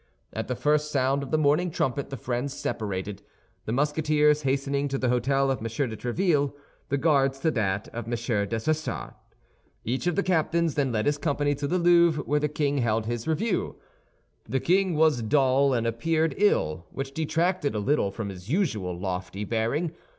At 0.33 0.47
the 0.47 0.55
first 0.55 0.89
sound 0.91 1.21
of 1.21 1.29
the 1.29 1.37
morning 1.37 1.69
trumpet 1.69 2.09
the 2.09 2.17
friends 2.17 2.55
separated; 2.57 3.21
the 3.65 3.71
Musketeers 3.71 4.41
hastening 4.41 4.87
to 4.87 4.97
the 4.97 5.09
hôtel 5.09 5.51
of 5.51 5.59
M. 5.59 5.65
de 5.89 5.95
Tréville, 5.95 6.53
the 6.89 6.97
Guards 6.97 7.37
to 7.41 7.51
that 7.51 7.87
of 7.89 8.05
M. 8.05 8.13
Dessessart. 8.49 9.13
Each 9.85 10.07
of 10.07 10.15
the 10.15 10.23
captains 10.23 10.73
then 10.73 10.91
led 10.91 11.05
his 11.05 11.19
company 11.19 11.53
to 11.53 11.67
the 11.67 11.77
Louvre, 11.77 12.23
where 12.23 12.39
the 12.39 12.49
king 12.49 12.79
held 12.79 13.05
his 13.05 13.27
review. 13.27 13.75
The 14.49 14.59
king 14.59 14.95
was 14.95 15.21
dull 15.21 15.71
and 15.71 15.85
appeared 15.85 16.33
ill, 16.39 16.87
which 16.89 17.13
detracted 17.13 17.75
a 17.75 17.77
little 17.77 18.09
from 18.09 18.29
his 18.29 18.49
usual 18.49 18.97
lofty 18.99 19.43
bearing. 19.43 19.91